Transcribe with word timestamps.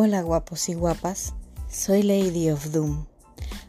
Hola 0.00 0.22
guapos 0.22 0.68
y 0.68 0.74
guapas, 0.74 1.34
soy 1.68 2.04
Lady 2.04 2.50
of 2.50 2.70
Doom. 2.70 3.06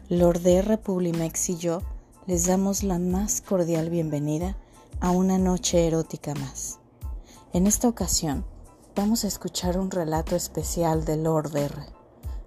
Lord 0.08 0.46
R. 0.46 0.78
Publimex 0.78 1.50
y 1.50 1.58
yo 1.58 1.82
les 2.28 2.46
damos 2.46 2.84
la 2.84 3.00
más 3.00 3.40
cordial 3.40 3.90
bienvenida 3.90 4.56
a 5.00 5.10
una 5.10 5.38
noche 5.38 5.88
erótica 5.88 6.36
más. 6.36 6.78
En 7.52 7.66
esta 7.66 7.88
ocasión 7.88 8.46
vamos 8.94 9.24
a 9.24 9.26
escuchar 9.26 9.76
un 9.76 9.90
relato 9.90 10.36
especial 10.36 11.04
de 11.04 11.16
Lord 11.16 11.56
R. 11.56 11.74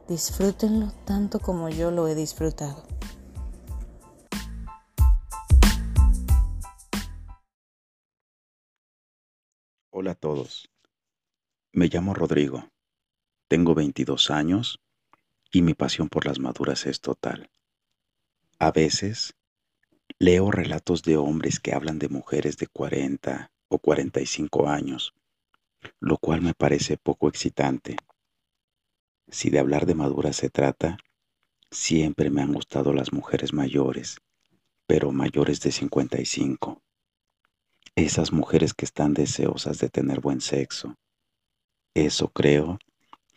Disfrútenlo 0.07 0.93
tanto 1.03 1.41
como 1.41 1.67
yo 1.67 1.91
lo 1.91 2.07
he 2.07 2.15
disfrutado. 2.15 2.85
Hola 9.91 10.11
a 10.11 10.15
todos. 10.15 10.69
Me 11.73 11.87
llamo 11.87 12.13
Rodrigo. 12.13 12.63
Tengo 13.47 13.75
22 13.75 14.31
años 14.31 14.79
y 15.51 15.61
mi 15.61 15.73
pasión 15.73 16.09
por 16.09 16.25
las 16.25 16.39
maduras 16.39 16.85
es 16.85 17.01
total. 17.01 17.49
A 18.59 18.71
veces 18.71 19.35
leo 20.19 20.51
relatos 20.51 21.03
de 21.03 21.17
hombres 21.17 21.59
que 21.59 21.73
hablan 21.73 21.99
de 21.99 22.09
mujeres 22.09 22.57
de 22.57 22.67
40 22.67 23.51
o 23.67 23.77
45 23.79 24.69
años, 24.69 25.13
lo 25.99 26.17
cual 26.17 26.41
me 26.41 26.53
parece 26.53 26.97
poco 26.97 27.27
excitante. 27.27 27.97
Si 29.27 29.49
de 29.49 29.59
hablar 29.59 29.85
de 29.85 29.95
maduras 29.95 30.35
se 30.35 30.49
trata, 30.49 30.97
siempre 31.71 32.29
me 32.29 32.41
han 32.41 32.53
gustado 32.53 32.93
las 32.93 33.13
mujeres 33.13 33.53
mayores, 33.53 34.19
pero 34.87 35.11
mayores 35.11 35.59
de 35.61 35.71
55. 35.71 36.81
Esas 37.95 38.31
mujeres 38.31 38.73
que 38.73 38.85
están 38.85 39.13
deseosas 39.13 39.79
de 39.79 39.89
tener 39.89 40.19
buen 40.19 40.41
sexo. 40.41 40.95
Eso 41.93 42.29
creo 42.29 42.79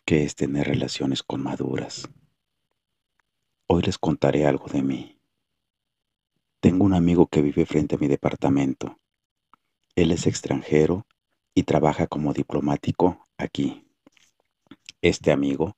que 0.07 0.23
es 0.23 0.35
tener 0.35 0.67
relaciones 0.67 1.21
con 1.21 1.43
maduras. 1.43 2.09
Hoy 3.67 3.81
les 3.81 3.97
contaré 3.97 4.45
algo 4.45 4.67
de 4.67 4.81
mí. 4.81 5.19
Tengo 6.61 6.85
un 6.85 6.93
amigo 6.93 7.27
que 7.27 7.41
vive 7.41 7.65
frente 7.65 7.95
a 7.95 7.97
mi 7.97 8.07
departamento. 8.07 8.97
Él 9.97 10.13
es 10.13 10.25
extranjero 10.25 11.05
y 11.53 11.63
trabaja 11.63 12.07
como 12.07 12.31
diplomático 12.31 13.27
aquí. 13.37 13.85
Este 15.01 15.33
amigo, 15.33 15.75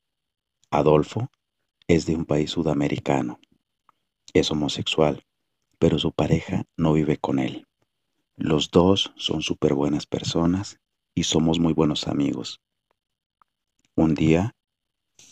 Adolfo, 0.70 1.32
es 1.88 2.06
de 2.06 2.16
un 2.16 2.26
país 2.26 2.52
sudamericano. 2.52 3.40
Es 4.36 4.52
homosexual, 4.52 5.26
pero 5.80 5.98
su 5.98 6.12
pareja 6.12 6.66
no 6.78 6.94
vive 6.94 7.18
con 7.18 7.40
él. 7.40 7.66
Los 8.36 8.70
dos 8.70 9.12
son 9.16 9.42
súper 9.42 9.74
buenas 9.74 10.06
personas 10.06 10.80
y 11.16 11.24
somos 11.24 11.58
muy 11.58 11.74
buenos 11.74 12.08
amigos. 12.08 12.62
Un 14.02 14.16
día, 14.16 14.56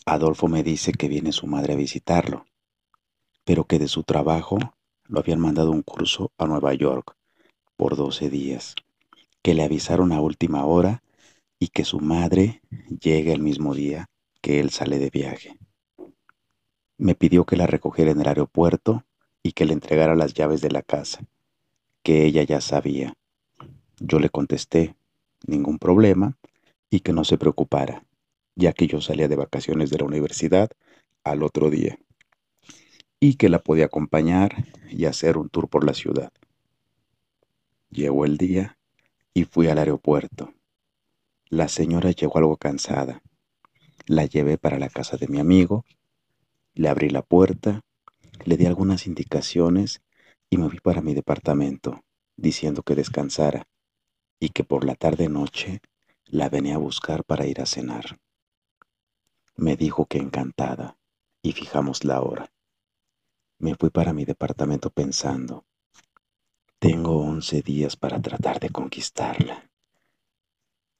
Adolfo 0.04 0.46
me 0.46 0.62
dice 0.62 0.92
que 0.92 1.08
viene 1.08 1.32
su 1.32 1.46
madre 1.46 1.72
a 1.72 1.76
visitarlo, 1.76 2.44
pero 3.46 3.64
que 3.64 3.78
de 3.78 3.88
su 3.88 4.02
trabajo 4.02 4.58
lo 5.06 5.20
habían 5.20 5.40
mandado 5.40 5.70
un 5.70 5.80
curso 5.80 6.32
a 6.36 6.46
Nueva 6.46 6.74
York 6.74 7.16
por 7.78 7.96
12 7.96 8.28
días, 8.28 8.74
que 9.40 9.54
le 9.54 9.62
avisaron 9.62 10.12
a 10.12 10.20
última 10.20 10.66
hora 10.66 11.02
y 11.58 11.68
que 11.68 11.86
su 11.86 12.00
madre 12.00 12.60
llega 13.00 13.32
el 13.32 13.40
mismo 13.40 13.74
día 13.74 14.10
que 14.42 14.60
él 14.60 14.68
sale 14.68 14.98
de 14.98 15.08
viaje. 15.08 15.58
Me 16.98 17.14
pidió 17.14 17.46
que 17.46 17.56
la 17.56 17.66
recogiera 17.66 18.10
en 18.10 18.20
el 18.20 18.28
aeropuerto 18.28 19.06
y 19.42 19.52
que 19.52 19.64
le 19.64 19.72
entregara 19.72 20.14
las 20.14 20.34
llaves 20.34 20.60
de 20.60 20.70
la 20.70 20.82
casa, 20.82 21.24
que 22.02 22.26
ella 22.26 22.42
ya 22.42 22.60
sabía. 22.60 23.14
Yo 23.98 24.18
le 24.18 24.28
contesté, 24.28 24.94
ningún 25.46 25.78
problema, 25.78 26.36
y 26.90 27.00
que 27.00 27.14
no 27.14 27.24
se 27.24 27.38
preocupara, 27.38 28.04
ya 28.58 28.72
que 28.72 28.88
yo 28.88 29.00
salía 29.00 29.28
de 29.28 29.36
vacaciones 29.36 29.88
de 29.88 29.98
la 29.98 30.04
universidad 30.04 30.68
al 31.22 31.44
otro 31.44 31.70
día, 31.70 31.96
y 33.20 33.36
que 33.36 33.48
la 33.48 33.60
podía 33.60 33.84
acompañar 33.84 34.64
y 34.90 35.04
hacer 35.04 35.38
un 35.38 35.48
tour 35.48 35.68
por 35.68 35.84
la 35.84 35.94
ciudad. 35.94 36.32
Llegó 37.88 38.24
el 38.24 38.36
día 38.36 38.76
y 39.32 39.44
fui 39.44 39.68
al 39.68 39.78
aeropuerto. 39.78 40.52
La 41.48 41.68
señora 41.68 42.10
llegó 42.10 42.38
algo 42.38 42.56
cansada. 42.56 43.22
La 44.06 44.26
llevé 44.26 44.58
para 44.58 44.80
la 44.80 44.88
casa 44.88 45.16
de 45.16 45.28
mi 45.28 45.38
amigo, 45.38 45.84
le 46.74 46.88
abrí 46.88 47.10
la 47.10 47.22
puerta, 47.22 47.82
le 48.44 48.56
di 48.56 48.66
algunas 48.66 49.06
indicaciones 49.06 50.02
y 50.50 50.56
me 50.56 50.68
fui 50.68 50.80
para 50.80 51.00
mi 51.00 51.14
departamento, 51.14 52.00
diciendo 52.36 52.82
que 52.82 52.96
descansara 52.96 53.68
y 54.40 54.48
que 54.48 54.64
por 54.64 54.84
la 54.84 54.96
tarde-noche 54.96 55.80
la 56.24 56.48
venía 56.48 56.74
a 56.74 56.78
buscar 56.78 57.22
para 57.24 57.46
ir 57.46 57.60
a 57.60 57.66
cenar. 57.66 58.18
Me 59.58 59.74
dijo 59.74 60.06
que 60.06 60.18
encantada 60.18 60.96
y 61.42 61.50
fijamos 61.50 62.04
la 62.04 62.22
hora. 62.22 62.52
Me 63.58 63.74
fui 63.74 63.90
para 63.90 64.12
mi 64.12 64.24
departamento 64.24 64.88
pensando, 64.88 65.66
tengo 66.78 67.18
once 67.18 67.60
días 67.62 67.96
para 67.96 68.22
tratar 68.22 68.60
de 68.60 68.70
conquistarla. 68.70 69.68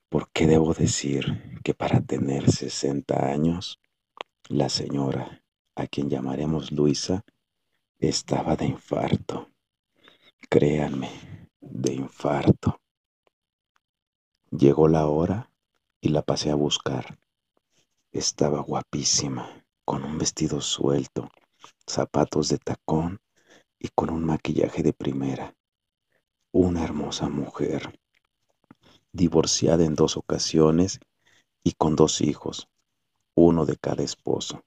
¿Por 0.09 0.29
qué 0.33 0.49
debo 0.49 0.75
decir 0.75 1.61
que 1.63 1.73
para 1.73 2.01
tener 2.01 2.51
60 2.51 3.27
años, 3.27 3.79
la 4.49 4.69
señora, 4.69 5.45
a 5.77 5.87
quien 5.87 6.11
llamaremos 6.11 6.73
Luisa, 6.73 7.25
estaba 8.01 8.57
de 8.57 8.67
infarto? 8.67 9.53
Créanme, 10.51 11.11
de 11.61 11.93
infarto. 11.93 12.81
Llegó 14.51 14.89
la 14.89 15.07
hora 15.07 15.53
y 16.01 16.09
la 16.09 16.23
pasé 16.23 16.51
a 16.51 16.57
buscar. 16.57 17.21
Estaba 18.19 18.63
guapísima, 18.63 19.65
con 19.85 20.03
un 20.03 20.19
vestido 20.19 20.61
suelto, 20.61 21.29
zapatos 21.87 22.49
de 22.49 22.59
tacón 22.59 23.21
y 23.79 23.91
con 23.95 24.11
un 24.11 24.25
maquillaje 24.25 24.83
de 24.83 24.93
primera. 24.93 25.55
Una 26.51 26.83
hermosa 26.83 27.29
mujer, 27.29 28.01
divorciada 29.13 29.85
en 29.85 29.95
dos 29.95 30.17
ocasiones 30.17 30.99
y 31.63 31.75
con 31.75 31.95
dos 31.95 32.21
hijos, 32.21 32.67
uno 33.37 33.67
de 33.67 33.77
cada 33.77 34.03
esposo. 34.03 34.65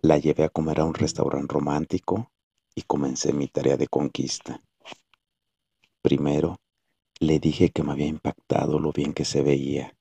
La 0.00 0.16
llevé 0.16 0.44
a 0.44 0.48
comer 0.48 0.80
a 0.80 0.86
un 0.86 0.94
restaurante 0.94 1.52
romántico 1.52 2.32
y 2.74 2.80
comencé 2.80 3.34
mi 3.34 3.48
tarea 3.48 3.76
de 3.76 3.88
conquista. 3.88 4.62
Primero, 6.00 6.56
le 7.20 7.38
dije 7.38 7.68
que 7.68 7.82
me 7.82 7.92
había 7.92 8.06
impactado 8.06 8.78
lo 8.78 8.90
bien 8.90 9.12
que 9.12 9.26
se 9.26 9.42
veía 9.42 9.94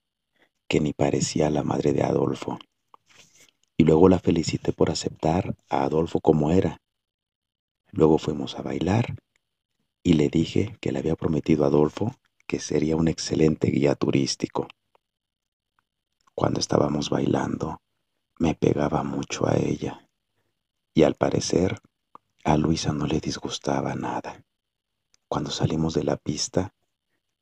que 0.71 0.79
ni 0.79 0.93
parecía 0.93 1.49
la 1.49 1.63
madre 1.63 1.91
de 1.91 2.01
Adolfo. 2.01 2.57
Y 3.75 3.83
luego 3.83 4.07
la 4.07 4.19
felicité 4.19 4.71
por 4.71 4.89
aceptar 4.89 5.53
a 5.67 5.83
Adolfo 5.83 6.21
como 6.21 6.49
era. 6.49 6.77
Luego 7.91 8.17
fuimos 8.17 8.57
a 8.57 8.61
bailar 8.61 9.17
y 10.01 10.13
le 10.13 10.29
dije 10.29 10.77
que 10.79 10.93
le 10.93 10.99
había 10.99 11.17
prometido 11.17 11.65
a 11.65 11.67
Adolfo 11.67 12.15
que 12.47 12.61
sería 12.61 12.95
un 12.95 13.09
excelente 13.09 13.67
guía 13.67 13.95
turístico. 13.95 14.69
Cuando 16.35 16.61
estábamos 16.61 17.09
bailando, 17.09 17.81
me 18.39 18.55
pegaba 18.55 19.03
mucho 19.03 19.49
a 19.49 19.57
ella 19.57 20.07
y 20.93 21.03
al 21.03 21.15
parecer 21.15 21.81
a 22.45 22.55
Luisa 22.55 22.93
no 22.93 23.07
le 23.07 23.19
disgustaba 23.19 23.93
nada. 23.95 24.45
Cuando 25.27 25.51
salimos 25.51 25.95
de 25.95 26.05
la 26.05 26.15
pista, 26.15 26.73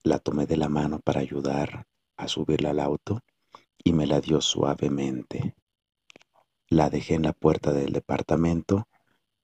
la 0.02 0.18
tomé 0.18 0.48
de 0.48 0.58
la 0.58 0.68
mano 0.68 1.00
para 1.00 1.22
ayudar 1.22 1.86
a 2.20 2.28
subirla 2.28 2.72
al 2.72 2.80
auto 2.80 3.22
y 3.84 3.94
me 3.94 4.06
la 4.06 4.20
dio 4.20 4.42
suavemente. 4.42 5.56
La 6.68 6.90
dejé 6.90 7.16
en 7.16 7.24
la 7.24 7.34
puerta 7.34 7.72
del 7.72 7.94
departamento 7.94 8.88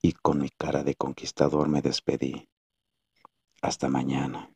y 0.01 0.11
con 0.11 0.39
mi 0.41 0.49
cara 0.49 0.83
de 0.83 0.95
conquistador 0.95 1.69
me 1.69 1.81
despedí. 1.81 2.49
Hasta 3.61 3.89
mañana. 3.89 4.51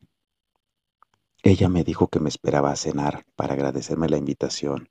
Ella 1.42 1.68
me 1.70 1.82
dijo 1.82 2.08
que 2.08 2.20
me 2.20 2.28
esperaba 2.28 2.70
a 2.70 2.76
cenar 2.76 3.24
para 3.34 3.54
agradecerme 3.54 4.08
la 4.08 4.18
invitación. 4.18 4.90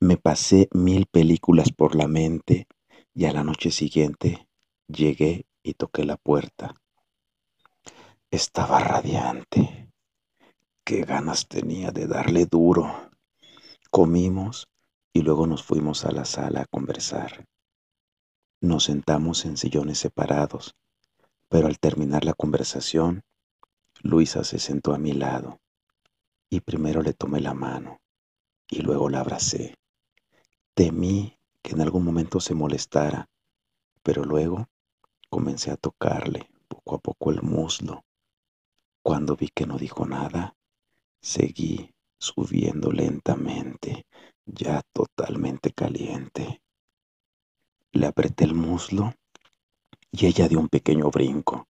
Me 0.00 0.16
pasé 0.16 0.68
mil 0.72 1.06
películas 1.06 1.70
por 1.70 1.94
la 1.94 2.08
mente 2.08 2.66
y 3.14 3.26
a 3.26 3.32
la 3.32 3.44
noche 3.44 3.70
siguiente 3.70 4.48
llegué 4.88 5.46
y 5.62 5.74
toqué 5.74 6.04
la 6.04 6.16
puerta. 6.16 6.74
Estaba 8.30 8.80
radiante. 8.80 9.93
Qué 10.86 11.00
ganas 11.00 11.48
tenía 11.48 11.92
de 11.92 12.06
darle 12.06 12.44
duro. 12.44 13.10
Comimos 13.90 14.68
y 15.14 15.22
luego 15.22 15.46
nos 15.46 15.62
fuimos 15.62 16.04
a 16.04 16.12
la 16.12 16.26
sala 16.26 16.60
a 16.60 16.66
conversar. 16.66 17.46
Nos 18.60 18.84
sentamos 18.84 19.46
en 19.46 19.56
sillones 19.56 19.98
separados, 19.98 20.74
pero 21.48 21.68
al 21.68 21.78
terminar 21.78 22.26
la 22.26 22.34
conversación, 22.34 23.22
Luisa 24.02 24.44
se 24.44 24.58
sentó 24.58 24.92
a 24.92 24.98
mi 24.98 25.12
lado 25.12 25.58
y 26.50 26.60
primero 26.60 27.00
le 27.00 27.14
tomé 27.14 27.40
la 27.40 27.54
mano 27.54 28.02
y 28.68 28.82
luego 28.82 29.08
la 29.08 29.20
abracé. 29.20 29.76
Temí 30.74 31.38
que 31.62 31.72
en 31.72 31.80
algún 31.80 32.04
momento 32.04 32.40
se 32.40 32.54
molestara, 32.54 33.30
pero 34.02 34.22
luego 34.22 34.68
comencé 35.30 35.70
a 35.70 35.78
tocarle 35.78 36.50
poco 36.68 36.96
a 36.96 36.98
poco 36.98 37.30
el 37.30 37.40
muslo. 37.40 38.04
Cuando 39.02 39.34
vi 39.34 39.48
que 39.48 39.64
no 39.64 39.78
dijo 39.78 40.04
nada, 40.04 40.54
Seguí 41.24 41.90
subiendo 42.18 42.92
lentamente, 42.92 44.04
ya 44.44 44.82
totalmente 44.92 45.72
caliente. 45.72 46.60
Le 47.92 48.06
apreté 48.08 48.44
el 48.44 48.52
muslo 48.52 49.14
y 50.12 50.26
ella 50.26 50.48
dio 50.48 50.60
un 50.60 50.68
pequeño 50.68 51.10
brinco 51.10 51.66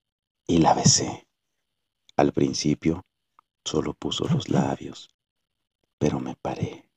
y 0.47 0.57
la 0.57 0.73
besé. 0.73 1.27
Al 2.17 2.33
principio 2.33 3.03
solo 3.63 3.93
puso 3.93 4.27
los 4.27 4.49
labios, 4.49 5.11
pero 5.99 6.19
me 6.19 6.35
paré. 6.35 6.89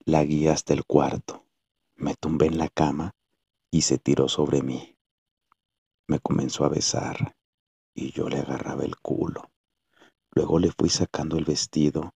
La 0.00 0.24
guié 0.24 0.50
hasta 0.50 0.74
el 0.74 0.84
cuarto, 0.84 1.46
me 1.94 2.16
tumbé 2.16 2.46
en 2.46 2.58
la 2.58 2.68
cama 2.68 3.12
y 3.70 3.82
se 3.82 3.98
tiró 3.98 4.28
sobre 4.28 4.62
mí. 4.62 4.96
Me 6.08 6.18
comenzó 6.18 6.64
a 6.64 6.70
besar 6.70 7.36
y 7.94 8.10
yo 8.10 8.28
le 8.28 8.38
agarraba 8.40 8.82
el 8.82 8.96
culo. 8.96 9.48
Luego 10.36 10.58
le 10.58 10.70
fui 10.70 10.90
sacando 10.90 11.38
el 11.38 11.46
vestido 11.46 12.14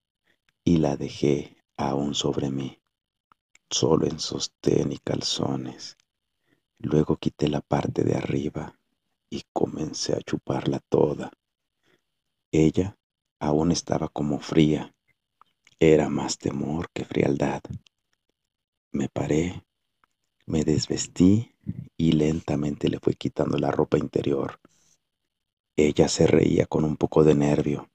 y 0.66 0.76
la 0.76 0.98
dejé 0.98 1.56
aún 1.78 2.14
sobre 2.14 2.52
mí, 2.52 2.78
solo 3.70 4.08
en 4.08 4.20
sostén 4.20 4.92
y 4.92 4.98
calzones. 4.98 5.96
Luego 6.80 7.16
quité 7.16 7.48
la 7.48 7.62
parte 7.62 8.04
de 8.04 8.18
arriba 8.18 8.78
y 9.30 9.44
comencé 9.54 10.18
a 10.18 10.20
chuparla 10.20 10.82
toda. 10.90 11.32
Ella 12.52 12.98
aún 13.40 13.72
estaba 13.72 14.10
como 14.10 14.42
fría. 14.42 14.94
Era 15.80 16.10
más 16.10 16.38
temor 16.38 16.90
que 16.94 17.06
frialdad. 17.06 17.62
Me 18.92 19.08
paré, 19.08 19.64
me 20.46 20.66
desvestí 20.66 21.56
y 21.96 22.12
lentamente 22.12 22.90
le 22.90 23.00
fui 23.00 23.14
quitando 23.16 23.58
la 23.58 23.72
ropa 23.72 23.98
interior. 23.98 24.60
Ella 25.78 26.10
se 26.10 26.28
reía 26.28 26.66
con 26.66 26.84
un 26.84 26.98
poco 26.98 27.24
de 27.24 27.36
nervio. 27.36 27.90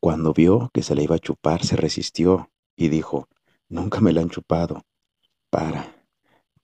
Cuando 0.00 0.32
vio 0.32 0.70
que 0.72 0.82
se 0.82 0.94
le 0.94 1.02
iba 1.02 1.16
a 1.16 1.18
chupar, 1.18 1.62
se 1.62 1.76
resistió 1.76 2.50
y 2.74 2.88
dijo, 2.88 3.28
nunca 3.68 4.00
me 4.00 4.14
la 4.14 4.22
han 4.22 4.30
chupado. 4.30 4.82
Para, 5.50 6.06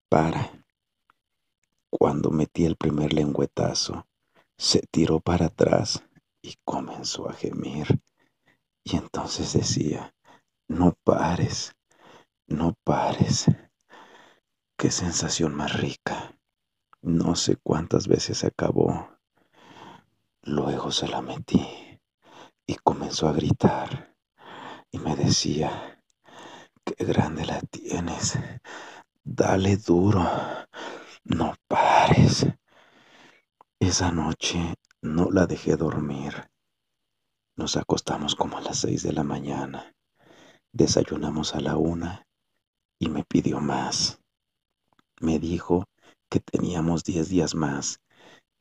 para. 0.08 0.64
Cuando 1.90 2.30
metí 2.30 2.64
el 2.64 2.76
primer 2.76 3.12
lengüetazo, 3.12 4.06
se 4.56 4.80
tiró 4.90 5.20
para 5.20 5.46
atrás 5.46 6.02
y 6.40 6.54
comenzó 6.64 7.28
a 7.28 7.34
gemir. 7.34 8.00
Y 8.82 8.96
entonces 8.96 9.52
decía, 9.52 10.14
no 10.66 10.96
pares, 11.04 11.76
no 12.46 12.74
pares. 12.84 13.46
Qué 14.78 14.90
sensación 14.90 15.54
más 15.54 15.78
rica. 15.78 16.38
No 17.02 17.34
sé 17.36 17.56
cuántas 17.56 18.08
veces 18.08 18.44
acabó. 18.44 19.10
Luego 20.42 20.90
se 20.90 21.08
la 21.08 21.20
metí 21.20 21.85
y 22.66 22.74
comenzó 22.76 23.28
a 23.28 23.32
gritar 23.32 24.14
y 24.90 24.98
me 24.98 25.14
decía, 25.14 26.02
qué 26.84 27.04
grande 27.04 27.46
la 27.46 27.60
tienes, 27.60 28.38
dale 29.22 29.76
duro, 29.76 30.24
no 31.24 31.54
pares. 31.68 32.46
Esa 33.78 34.10
noche 34.10 34.74
no 35.02 35.30
la 35.30 35.46
dejé 35.46 35.76
dormir. 35.76 36.50
Nos 37.56 37.76
acostamos 37.76 38.34
como 38.34 38.58
a 38.58 38.60
las 38.60 38.78
seis 38.78 39.02
de 39.02 39.12
la 39.12 39.22
mañana, 39.22 39.94
desayunamos 40.72 41.54
a 41.54 41.60
la 41.60 41.76
una 41.76 42.26
y 42.98 43.08
me 43.08 43.24
pidió 43.24 43.60
más. 43.60 44.20
Me 45.20 45.38
dijo 45.38 45.84
que 46.28 46.40
teníamos 46.40 47.04
diez 47.04 47.28
días 47.28 47.54
más, 47.54 48.00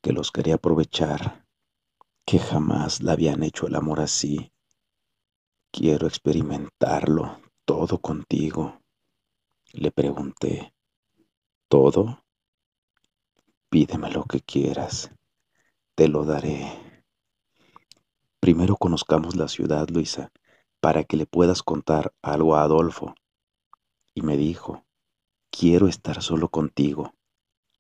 que 0.02 0.14
los 0.14 0.32
quería 0.32 0.56
aprovechar 0.56 1.45
que 2.26 2.40
jamás 2.40 3.04
la 3.04 3.14
habían 3.14 3.44
hecho 3.44 3.68
el 3.68 3.76
amor 3.76 4.02
así. 4.02 4.52
Quiero 5.72 6.08
experimentarlo 6.08 7.40
todo 7.66 8.00
contigo. 8.00 8.82
Le 9.74 9.92
pregunté, 9.92 10.74
¿todo? 11.68 12.24
Pídeme 13.70 14.10
lo 14.10 14.24
que 14.24 14.42
quieras, 14.42 15.12
te 15.94 16.08
lo 16.08 16.26
daré. 16.26 17.04
Primero 18.40 18.76
conozcamos 18.76 19.36
la 19.36 19.48
ciudad, 19.48 19.88
Luisa, 19.90 20.32
para 20.80 21.04
que 21.04 21.18
le 21.18 21.26
puedas 21.26 21.62
contar 21.62 22.14
algo 22.22 22.56
a 22.56 22.64
Adolfo. 22.64 23.14
Y 24.16 24.22
me 24.22 24.38
dijo, 24.38 24.86
quiero 25.52 25.88
estar 25.88 26.24
solo 26.24 26.50
contigo. 26.50 27.14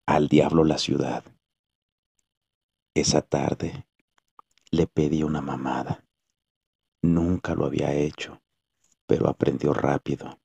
Al 0.05 0.27
diablo 0.27 0.63
la 0.63 0.77
ciudad. 0.77 1.23
Esa 2.93 3.21
tarde 3.21 3.87
le 4.75 4.87
pedí 4.87 5.23
una 5.23 5.39
mamada. 5.39 6.03
Nunca 7.01 7.55
lo 7.55 7.65
había 7.65 7.93
hecho, 7.93 8.41
pero 9.07 9.29
aprendió 9.29 9.73
rápido. 9.73 10.37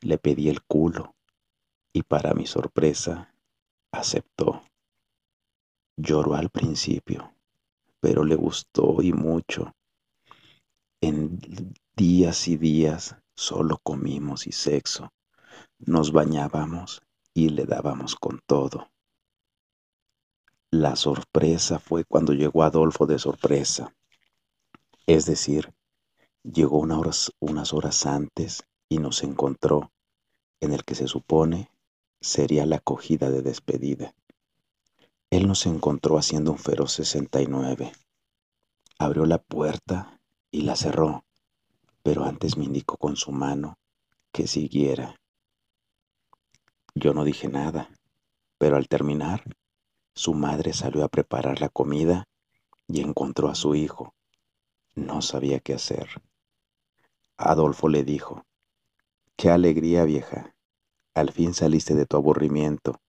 Le 0.00 0.16
pedí 0.16 0.48
el 0.48 0.62
culo 0.62 1.16
y 1.92 2.04
para 2.04 2.34
mi 2.34 2.46
sorpresa 2.46 3.34
aceptó. 3.90 4.62
Lloró 5.96 6.34
al 6.34 6.50
principio, 6.50 7.34
pero 7.98 8.22
le 8.22 8.36
gustó 8.36 9.02
y 9.02 9.12
mucho. 9.12 9.74
En 11.02 11.40
días 11.96 12.46
y 12.46 12.58
días 12.58 13.16
solo 13.34 13.78
comimos 13.82 14.46
y 14.46 14.52
sexo. 14.52 15.12
Nos 15.80 16.12
bañábamos 16.12 17.02
y 17.34 17.48
le 17.48 17.64
dábamos 17.64 18.14
con 18.14 18.40
todo. 18.46 18.89
La 20.72 20.94
sorpresa 20.94 21.80
fue 21.80 22.04
cuando 22.04 22.32
llegó 22.32 22.62
Adolfo 22.62 23.04
de 23.04 23.18
sorpresa. 23.18 23.92
Es 25.04 25.26
decir, 25.26 25.74
llegó 26.44 26.78
unas 26.78 27.72
horas 27.72 28.06
antes 28.06 28.62
y 28.88 28.98
nos 28.98 29.24
encontró 29.24 29.90
en 30.60 30.72
el 30.72 30.84
que 30.84 30.94
se 30.94 31.08
supone 31.08 31.72
sería 32.20 32.66
la 32.66 32.76
acogida 32.76 33.30
de 33.30 33.42
despedida. 33.42 34.14
Él 35.30 35.48
nos 35.48 35.66
encontró 35.66 36.18
haciendo 36.18 36.52
un 36.52 36.58
feroz 36.58 36.92
69. 36.92 37.90
Abrió 39.00 39.26
la 39.26 39.38
puerta 39.38 40.20
y 40.52 40.62
la 40.62 40.76
cerró, 40.76 41.24
pero 42.04 42.24
antes 42.24 42.56
me 42.56 42.64
indicó 42.64 42.96
con 42.96 43.16
su 43.16 43.32
mano 43.32 43.76
que 44.30 44.46
siguiera. 44.46 45.16
Yo 46.94 47.12
no 47.12 47.24
dije 47.24 47.48
nada, 47.48 47.90
pero 48.56 48.76
al 48.76 48.86
terminar 48.86 49.42
su 50.20 50.34
madre 50.34 50.74
salió 50.74 51.02
a 51.02 51.08
preparar 51.08 51.62
la 51.62 51.70
comida 51.70 52.28
y 52.86 53.00
encontró 53.00 53.48
a 53.48 53.54
su 53.54 53.74
hijo. 53.74 54.14
No 54.94 55.22
sabía 55.22 55.60
qué 55.60 55.72
hacer. 55.72 56.20
Adolfo 57.38 57.88
le 57.88 58.04
dijo, 58.04 58.44
Qué 59.34 59.48
alegría 59.48 60.04
vieja, 60.04 60.54
al 61.14 61.32
fin 61.32 61.54
saliste 61.54 61.94
de 61.94 62.04
tu 62.04 62.18
aburrimiento. 62.18 63.00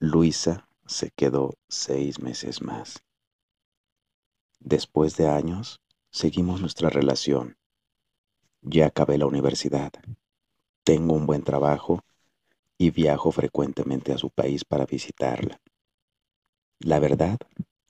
Luisa 0.00 0.68
se 0.84 1.12
quedó 1.12 1.54
seis 1.68 2.18
meses 2.20 2.60
más. 2.60 3.04
Después 4.58 5.16
de 5.16 5.28
años, 5.28 5.80
seguimos 6.10 6.60
nuestra 6.60 6.90
relación. 6.90 7.56
Ya 8.62 8.86
acabé 8.86 9.16
la 9.16 9.26
universidad. 9.26 9.92
Tengo 10.82 11.14
un 11.14 11.26
buen 11.26 11.44
trabajo 11.44 12.00
y 12.80 12.90
viajo 12.90 13.30
frecuentemente 13.30 14.10
a 14.14 14.16
su 14.16 14.30
país 14.30 14.64
para 14.64 14.86
visitarla. 14.86 15.60
La 16.78 16.98
verdad 16.98 17.36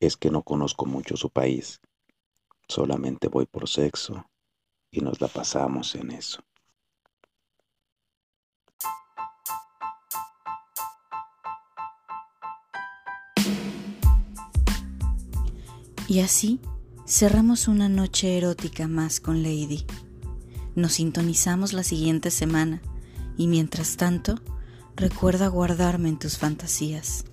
es 0.00 0.16
que 0.16 0.32
no 0.32 0.42
conozco 0.42 0.85
mucho 0.85 1.16
su 1.16 1.30
país, 1.30 1.80
solamente 2.66 3.28
voy 3.28 3.47
por 3.47 3.68
sexo 3.68 4.26
y 4.90 5.00
nos 5.00 5.20
la 5.20 5.28
pasamos 5.28 5.94
en 5.94 6.11
eso. 6.11 6.42
Y 16.09 16.18
así 16.18 16.59
cerramos 17.06 17.68
una 17.68 17.88
noche 17.88 18.37
erótica 18.37 18.88
más 18.88 19.20
con 19.20 19.44
Lady. 19.44 19.87
Nos 20.75 20.94
sintonizamos 20.94 21.75
la 21.75 21.85
siguiente 21.85 22.32
semana 22.32 22.82
y 23.37 23.47
mientras 23.47 23.97
tanto, 23.97 24.35
Recuerda 25.00 25.49
guardarme 25.49 26.11
en 26.11 26.19
tus 26.19 26.37
fantasías. 26.37 27.25